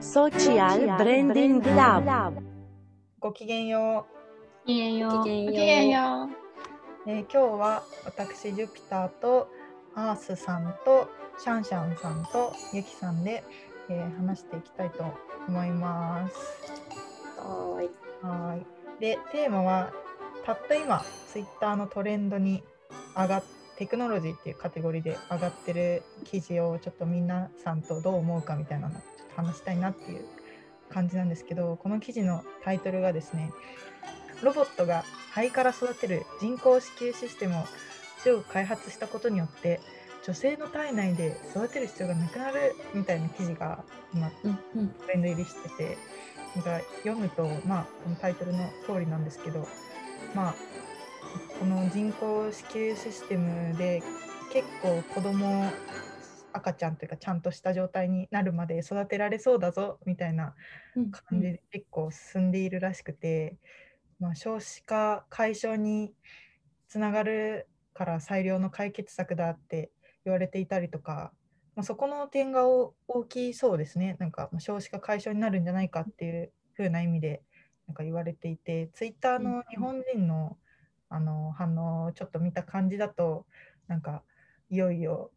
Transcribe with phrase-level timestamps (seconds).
[0.00, 2.32] Social Branding Lab
[3.18, 4.06] ごきげんよ
[4.64, 5.10] いえよ。
[5.10, 6.28] ごきげんようごきげんよ
[7.06, 9.50] う、えー今日は私ジュピターと
[9.94, 13.44] アースさんとシャンシャンさんとユキさんで、
[13.90, 15.04] えー話していきたいと
[15.46, 16.34] 思います。
[17.38, 17.90] はーい。
[18.22, 18.66] はーい
[19.00, 19.92] でテーマは
[20.46, 22.62] たった今ツイッターのトレンドに
[23.14, 23.42] 上がっ
[23.76, 29.00] テクノロジーっていうカテゴリーで上がってる記事をちょっと皆さんとどう思うかみたいなの
[29.36, 30.24] 話したいなっていう
[30.88, 33.52] 感じなんですけどこの記事のタイトルがですね
[34.42, 37.64] ロボットが肺から育てる人工子宮システムを
[38.52, 39.80] 開発したことによって
[40.24, 44.30] 女性の体内で育てる必要がなくなるみたいな記事が今。
[44.30, 44.48] ト
[45.08, 45.98] レンド入りしてて
[46.56, 49.66] なんか読むとまあこのタイトルの通りなんですけど
[50.34, 50.54] まあ
[51.58, 54.02] この人工子宮システムで
[54.52, 55.70] 結構子供
[56.52, 60.54] 赤ちゃんというかちゃんとした状態になるまで育てられそうだぞみたいな
[60.96, 63.56] うん感じで結構進んでいるらしくて、
[64.18, 66.12] まあ、少子化解消に
[66.88, 69.90] つながるから最良の解決策だって
[70.24, 71.32] 言われていたりとか、
[71.76, 74.16] まあ、そこの点がお大きそうですね。
[74.18, 77.42] なんかまあ少子化解消になるんじゃないかっていう風な意味で
[77.86, 79.44] なんか言われていてツイッターうん。
[79.44, 80.56] の日本人の
[81.08, 83.44] あの反応をちょっと見た感じだと
[83.88, 84.22] なんか
[84.68, 85.32] いよいよ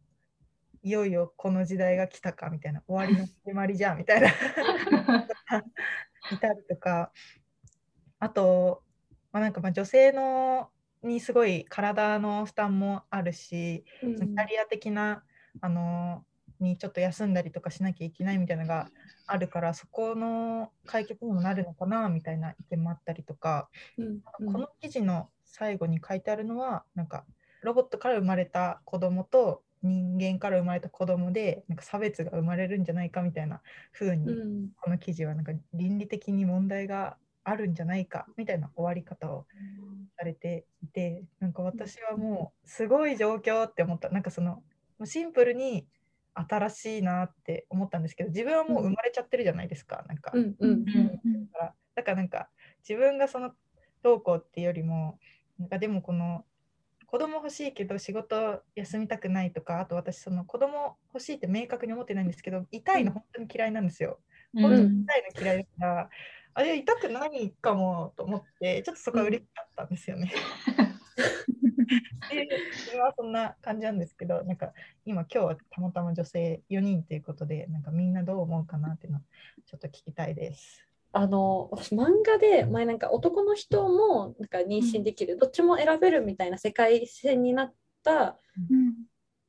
[0.84, 4.28] いよいよこの時代が来たかみたいな終わりの始まりじゃんみたいな。
[6.32, 7.12] いたりとか。
[8.20, 8.84] あと、
[9.32, 10.70] まあ、なんかまあ女性の
[11.02, 15.24] にすごい体の負担もあるし、キャリア的な
[15.62, 16.26] あの
[16.60, 18.90] にちょっと休んだりとかしなきゃいけないみたいなのが
[19.26, 24.22] あるからそこの解決にもなるのかなみたいな意見もあったりとか、うん。
[24.22, 27.26] この記事の最後に書いてあるのはなんか
[27.62, 34.70] ロボットから生まれた子供と人間から生まれた子供でなんか差別が生まれるんじゃないかみたいな風に、うん。
[34.82, 39.46] この記事はなんか倫理的に問題があるんじゃないかみたいな終わり方を
[40.18, 44.10] されていてなんか私はもうすごい状況って思った。
[44.10, 44.64] なんかそのも
[45.02, 45.86] うシンプルに
[46.34, 50.86] 新しいなって思ったんですけど自分はもう生まれちゃってるじゃないですかなんか、うんうん。
[50.86, 50.92] だ
[51.52, 52.50] からだからなんか
[52.88, 53.52] 自分がその
[54.02, 55.20] どうこうっていうよりも
[55.60, 56.46] なんかでもこの
[57.14, 64.18] 子供欲しいけど仕事休みたくないとかあと私その子供欲しいって明確に思ってないんですけど痛いの本当に嫌いなんですよ。
[64.52, 66.10] 本当に痛いの嫌いだから、
[66.56, 70.34] あれ痛くないかもと思ってちょっとそこは嬉しかったんですよね。
[72.32, 74.74] で自分はそんな感じなんですけどなんか
[75.06, 79.22] 今今日はたまたま女性4人ということでなんかみんなどう思うかなっていうのを
[79.68, 80.93] ちょっと聞きたいです。
[81.14, 88.38] あの私漫画で前なんか男の人もなんか妊娠できる、どっちも選べるみたいな世界線になった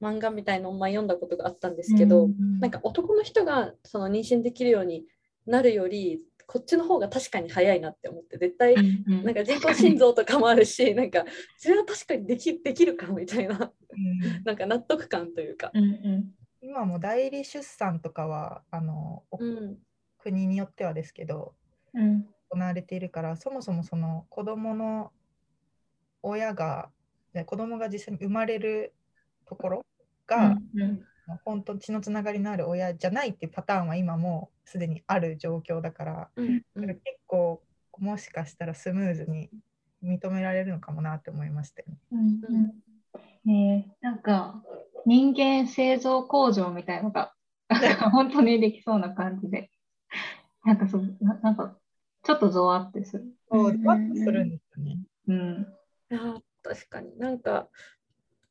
[0.00, 2.28] 漫画みたいのを前読んだことがあったんですけど、
[2.60, 5.04] なんか男の人がその妊娠できるように
[5.46, 8.74] なるよりこっちの方が確かに早いなって思って絶対
[9.06, 11.24] なんか人工心臓とかもあるしなんか
[11.56, 14.44] それは確かにできできるかみたいなうん。
[14.44, 15.70] なんか納得感というか。
[16.60, 19.76] 今も代理出産とかはあの、おうん
[20.24, 21.52] 国によってはですけど
[22.50, 25.12] 行われているからそもそもその子供の
[26.22, 26.88] 親が
[27.34, 28.94] ね子供が実際に生まれる
[29.46, 29.86] ところ
[30.26, 30.56] が、
[31.44, 37.62] 本当血のつながりのある親じゃないっていうパターンは今もうすでにある状況だから、うんだから結構
[37.98, 39.50] もしかしたらスムーズに
[40.02, 42.74] 認められるのかもなって思いましたよね。
[43.44, 44.62] ねえなんか
[45.04, 47.34] 人間製造工場みたいのが
[47.68, 49.70] なんか本当にできそうな感じで
[50.64, 51.76] なんかそうななんか
[52.22, 53.24] ちょっとゾワってする。
[53.50, 54.98] そううんふわっとするんですよね。
[55.28, 55.66] うん
[56.10, 57.68] いやー確かになんか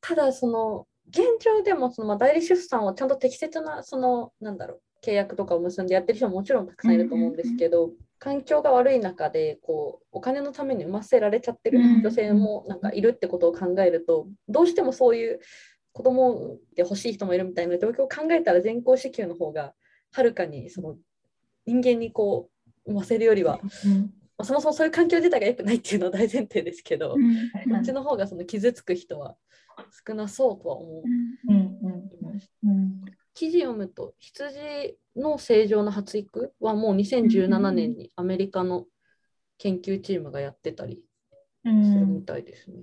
[0.00, 15.40] ただその現状でもそのまあ代理出産をちゃんと適切なそのなんだろう契約とかを結んでやってる人ももちろんたくさんいると思うんですけど、環境が悪い中でこうお金のために産ませられちゃってる女性もなんかいるってことを考えるとどうしてもそういう
[15.92, 19.74] 子供で欲しい人もいるみたいな状況を考えたら人工子宮の方が
[20.10, 20.96] はるかにその
[21.66, 22.50] 人間にこ
[22.86, 23.68] う産ませるよりは、ま
[24.38, 27.18] あそもそもそういう環境自体が良くないっていうのは大前提ですけど、こ
[27.78, 29.36] っちの方がその傷つく人は
[30.06, 31.02] 少なそうとは思
[31.48, 31.52] う。
[31.52, 31.54] ん。
[31.54, 32.52] いました。
[32.64, 33.00] うん。
[33.34, 38.86] 記事読むと羊の正常な発育はもう2017年にアメリカの
[39.58, 41.02] 研究チームがやってたり
[41.64, 42.14] うするん。
[42.16, 42.76] みたいですね。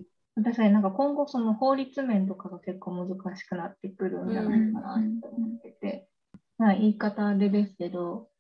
[0.44, 0.82] 確かになん。
[0.82, 4.32] か今後その法律面とかが結構難しくなってくるん。
[4.32, 6.08] じゃないかなと思ってて、
[6.58, 8.31] まあ言い方あれですけど、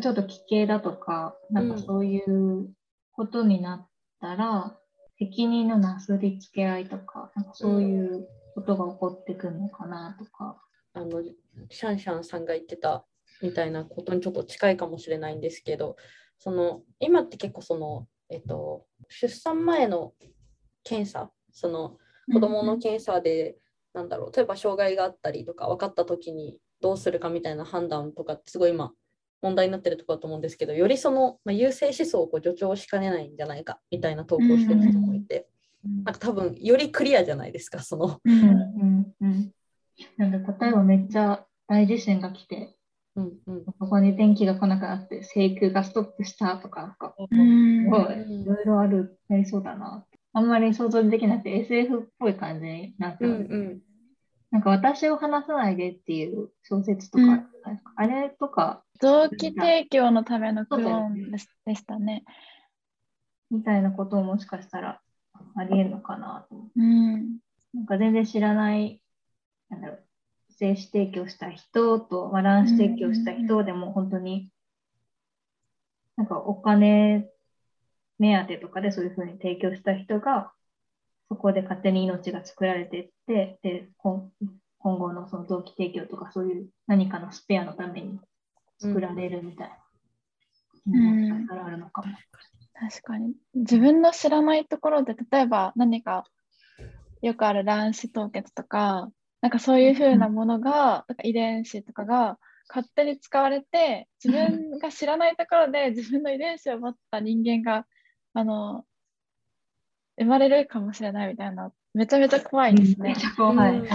[0.00, 2.72] ちょっと奇形だとか、なんかそういう
[3.12, 3.88] ことになっ
[4.20, 4.76] たら、
[5.18, 10.60] 責任のなすりつけ合いとか、なんかそういうことが起こってくるのかなとか。
[10.92, 11.22] あの
[11.68, 13.04] シャンシャンさんが言ってた
[13.42, 15.96] みたいなことにちょっと近いかもしれないんですけど
[16.38, 20.12] その今って結構その、えっと、出産前の
[20.82, 21.96] 検査その
[22.32, 23.56] 子どもの検査で、
[23.92, 28.92] なんだろう例えば障害があったりとか分かった時にどうするかみたいな判断とかってすごい今
[29.42, 35.48] 問題になってるところだと思うんですけどよりその、まあ、優勢思想をこう助長しかねないんじゃないかみたいな投稿してる人もいて、
[36.04, 38.20] なんか多分よりクリアじゃないですかその。
[38.24, 39.52] うんうんうん、
[40.16, 42.76] なんで例えばめっちゃ大地震が来て
[43.16, 43.64] うんうん。
[43.64, 47.86] ここに電気が来なくなって請求がストップしたとかなんかうん。
[48.30, 50.04] いいろいろあるありそうだな。
[50.32, 53.28] あんまり想像できなくて SF っぽい感じになってう。
[53.28, 53.80] ます、んうん
[54.50, 57.46] なんか私を話さないでっていう小説とか、うん
[57.94, 62.24] あれとか臓器提供のためのクローンでしたね。
[63.50, 65.00] みたいなことをもしかしたら
[65.54, 67.38] ありえるのかなとうん。
[67.74, 69.00] なんか全然知らない、
[69.68, 70.04] なんだろう、
[70.50, 74.50] 精子提供した人と、まあ、卵子提供した人でも本当に、
[76.16, 77.28] なんかお金
[78.18, 80.52] 目当てとかでそういうふうに提供した人が、
[81.30, 84.30] そこで勝手に命が作られていって、で、今
[84.80, 88.18] 今後のその臓器提供とかそういう何かのスペアのために
[88.80, 89.74] 作られるみたいな。
[90.86, 92.08] うんあるのかも。
[92.74, 93.34] 確かに。
[93.54, 96.24] 自分の知らないところで、例えば何か
[97.22, 99.08] よくある卵子凍結とか、
[99.40, 102.38] なんかそういうふうなものが、なんか遺伝子とかが
[102.68, 107.86] 勝手に使われて、自分が知らないところで自分の遺伝子を持った人間が、
[108.32, 108.84] あの、
[110.20, 113.16] 生まれるかもしれないみたいな、めちゃめちゃ怖いですねめっ。
[113.16, 113.78] ちゃ怖い。
[113.78, 113.88] うん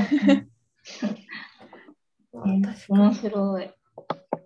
[2.33, 3.71] うん確か面に白い。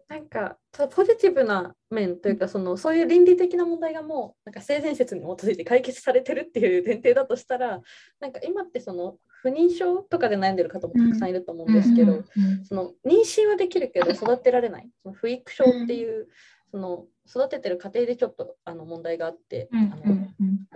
[0.07, 7.81] なんかたポジティブな面というかそのそういう倫理的な問題がもうなんか性善説に基づいて解決されてるっていう前提だとしたら
[8.19, 12.23] なんか今ってその不妊症とかで悩んでる方もたくさんいると思うんですけど、
[12.67, 16.27] その妊娠はできるけど育てられないその不育症っていう、
[16.71, 20.27] その育ててる過程でちょっとあの問題があって、うんあの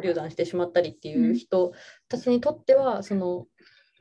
[0.04, 1.74] 流産してしまったりっていう人
[2.08, 3.48] たちにとってはその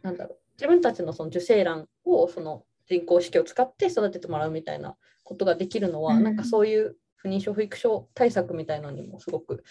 [0.03, 6.25] なんだろう自分たちのその受精卵をその人工子宮を使って育ててもらうみたいなことができるのは、うん。
[6.25, 9.65] なんかそういう不妊症不育症対策みたいなのにもすごく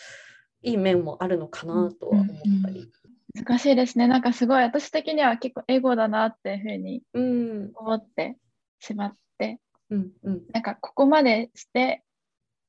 [0.62, 2.28] いい面もあるのかなとは思っ
[2.64, 2.90] たり。
[3.34, 4.08] 難しいですね。
[4.08, 7.72] なんかすごい私的には結構エゴだなっていうふうにうん。
[7.76, 8.38] 思って
[8.80, 10.42] しまって、うんうん。
[10.52, 12.04] なんかここまでして、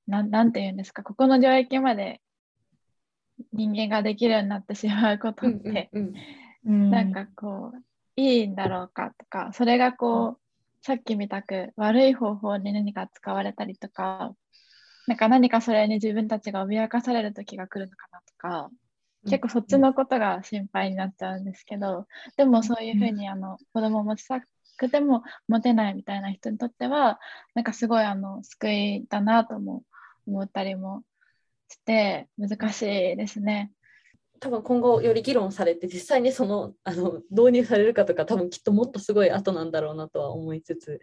[0.07, 2.21] なんなんて言うんですか、ここの領域まで
[3.53, 6.13] 人間ができるようになってしまうことうんって、うん
[6.65, 7.83] うんなんかこう、
[8.17, 10.39] いいんだろうかとか、それがこう、
[10.85, 14.35] さっきみたく悪い方法に何か使われたりとか、
[15.07, 18.71] なんか何かそれに自分たちが脅かされる時が来るのかなとか、
[19.25, 22.07] 結構そっちのことが心配になっちゃうんですけど、
[22.37, 24.41] でもそういうふうにあの子供を持ちた
[24.77, 27.21] くても持てないみたいな人にとっては、
[27.55, 29.83] なんかすごいあの救いだなとも
[30.27, 31.05] 思ったりもし
[31.85, 33.73] て、難しいですね。
[34.41, 41.01] 多分今後より議論されて実際にそのあの導入されるかとか多分きっともっとすごい後なんだろうなとは思いつつ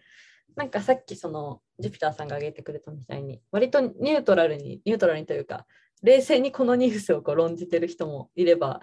[0.58, 5.66] なんかさっきそのジュピターさんが挙げてくれたみたいに割とニュートラルにニュートラルにというか
[6.04, 8.82] 冷静にこのニュースをこう論じてる人もいれば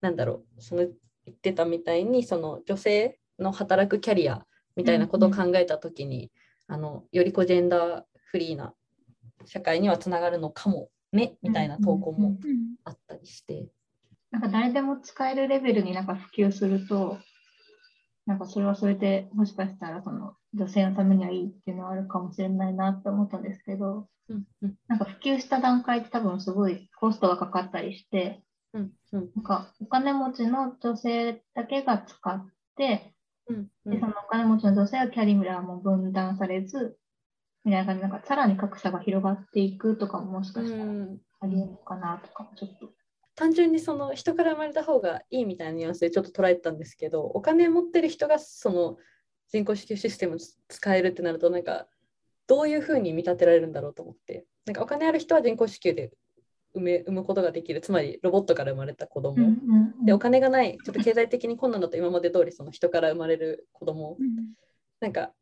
[0.00, 0.86] なんだろうその
[1.24, 4.44] 言ってたみたいにその女性の働くキャリア
[4.76, 6.30] みたいなことを考えた時に、
[6.68, 8.74] あのよりこうジェンダーフリーな
[9.44, 13.68] 社会にはつながるのかもねみたいな投稿もうんあったりして。
[14.30, 17.18] なんか誰でも使えるレベルになんか普及すると、
[18.26, 24.74] なんかそれはそれでもしかしたらその女性のためにはいいっていうのはあるかもしれないなって思ったんですけど、うんうん。
[24.86, 28.42] なんか普及した段階って多分すごいコストがかかったりして、
[28.74, 29.30] うんうん。
[29.34, 32.46] なんかお金持ちの女性だけが使っ
[32.76, 33.14] て、
[33.48, 36.98] うんうでそのお金持ちの女性はキャリブラーも分断されず、
[37.68, 41.18] みたいな感じで、なんかさらに格差が広がっていくとかももしかしたらん。
[41.40, 42.90] ありえるのかなとかもちょっと。
[43.36, 48.96] 単純にその人から生まれた方がいいみたいなニュアンスでちょっと捉えてたんですけどお金持ってる人がその
[49.48, 51.86] 人工支給システム使えるってなるとなんか
[52.48, 54.44] どういうふうに見立てられるんだろうと思って。
[54.66, 56.10] なんかお金ある人は人工支給で
[56.74, 57.80] 産め産むことができる。
[57.80, 59.54] つまりロボットから生まれた子供、
[60.04, 64.16] でお金がないちょっと経済的に困難だと今まで通りその人から生まれる子供。
[64.18, 64.54] うん。
[65.00, 65.32] なんか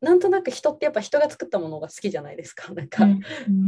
[0.00, 3.06] なんとなく人ってやっぱ人が作ったものが好きじゃないですか なんか、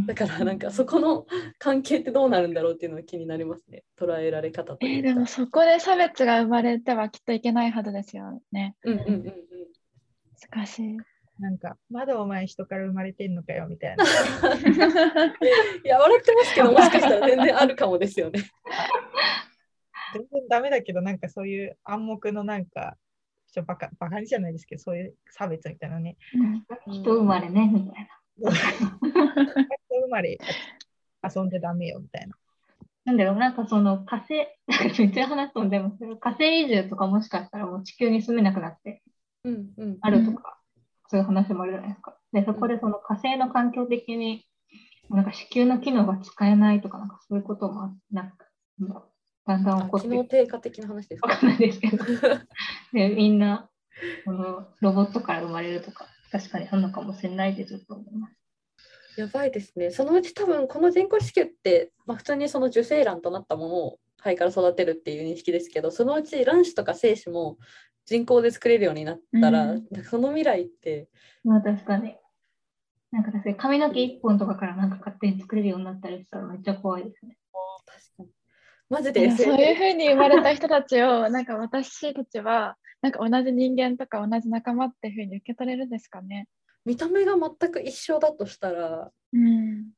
[0.06, 1.26] だからなんかそこの
[1.58, 4.78] 関係ってどうなるんだろうっていうのが気になりますね捉えられ方と。
[4.82, 8.76] えーでもそこで差別が生まれてはきっといけないはずですよね。
[8.84, 9.34] うんうんうんうん
[10.52, 10.96] 難しい。
[11.40, 14.04] なんか、まだお前人から生まれてんのかよみたいな。
[14.04, 14.08] い
[15.84, 18.40] や笑ってますけどもしかしたら全然あるかもですよね。
[20.14, 22.96] 全然ダメだけど、なんかそういう暗黙のなんか、
[23.52, 26.16] ちょバカバカにじゃないですけど、そういう差別みたいなね。
[26.86, 28.50] 人生まれね、みたいな。
[28.50, 28.60] 人
[30.02, 30.38] 生まれ
[31.22, 32.34] 遊んでダメよみたいな。
[33.04, 34.34] なんだろう、なんかその火星、
[35.00, 39.02] めっちゃ話すとでも、火星移住とかもしかしたらもう地球に住めなくなって
[39.44, 40.60] うんうんあるとか、
[41.08, 42.18] そういう話もあるじゃないですか。
[42.32, 44.44] で、そこでその火星の環境的に、
[45.08, 48.46] なんか子宮の機能が使えないとか、なんかそういうこともなんか、
[49.48, 51.28] だんだん起こって機能低下的な話ですか？
[51.28, 52.04] わかんないですけど、
[52.92, 53.70] で みんな
[54.24, 58.34] このロボットから生まれるとか、確かにあるのかもしれないでちょっと思います。
[59.16, 59.90] やばいですね。
[59.90, 67.56] そのうち多分この人工子宮って、まあ、普通にその受精卵となったものを肺から育てるっていう認識ですけど、そのうち卵子とか精子も
[68.04, 71.08] 人工で作れるようになったら、うんその未来って、
[71.42, 72.14] まあ確かに。
[73.10, 77.38] なんか確かに髪の毛一本とかからなんか勝手に作れるようになったりしたらめっちゃ怖いですね。
[77.86, 78.37] 確かに。
[78.90, 86.48] マジでそういうふうに生まれた人たちを なんか私たちはなんか同じ人間とか同じ仲間っていうふうに受け取れるんですかね。
[86.84, 89.90] 見た目が全く一緒だとしたら、うん、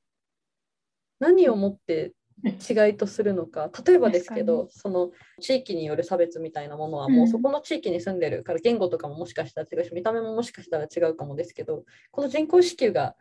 [1.20, 3.70] 何をもって違いとするのか。
[3.86, 13.14] 例えばですけ確どその地域による差別みたいなものはもううんそこの地域に住んでるから言語とかももしかしたら違うし見た目ももしかしたら違うかもですけどこの人工子宮が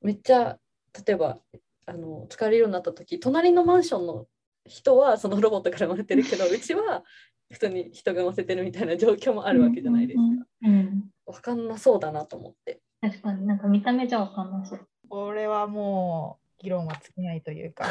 [0.00, 0.58] めっちゃ
[1.06, 1.38] 例えば
[1.86, 4.26] あの使えるようになった時隣のマンションの
[4.66, 7.04] 人はそのロボットから生まれてるけど うちは
[7.50, 10.22] 普通に人が乗せてるみたいな状況もあるわけじゃないですか。
[10.22, 11.10] うんうんうん。
[11.26, 12.80] 分かんなそうだなと思って。
[13.00, 14.88] 確かになんか見た目じゃわかんないそう。
[15.08, 17.86] これはもう議論は尽きないというか、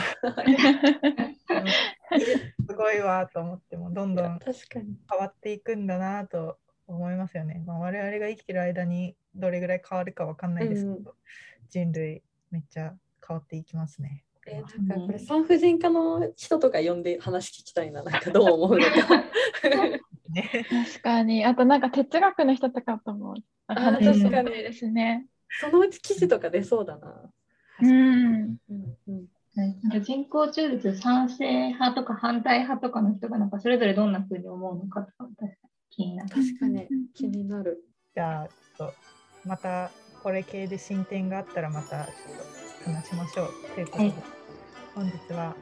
[2.68, 7.62] すごいわと思ってもどんどん確かに変わっていくんだなと思いますよね。
[7.66, 11.16] まあ、我々が生きてる間にどれぐらい変わるかわかんないですけど、うん
[11.70, 12.94] 人類めっちゃ
[13.25, 14.25] 変わっていきますね。
[14.51, 18.91] えーなんかこれ産婦人科の人とか呼んで話聞きたいな、なんかどう思うのか。
[20.29, 21.46] ね確かに。
[21.46, 23.36] あとなんか哲学の人とかとも
[23.67, 25.25] 話して確かみたいですね。
[25.60, 27.31] そのうち記事とか出そうだな。
[27.81, 27.89] うん。
[27.89, 35.58] うんうん、なんか人工中絶賛成派とか反対派とかの人がなんかそれぞれどんな風に思うのかとかも確かに
[35.89, 36.29] 気になる。
[36.29, 37.84] 確かに気になる。
[38.13, 38.93] じゃあちょっと
[39.46, 39.91] また
[40.24, 44.40] これ系で進展があったらまたちょっと話しましょうということで、はい
[44.93, 45.55] 本日は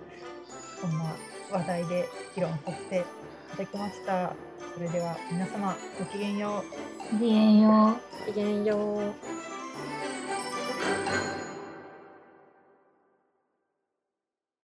[0.82, 1.16] こんな
[1.52, 3.04] 話題で議論させてい
[3.52, 4.36] ただきました。
[4.74, 6.64] それでは皆様ごきげんよ
[7.12, 7.14] う。
[7.14, 8.26] ごきげんよう。
[8.26, 9.29] ごきげんよう。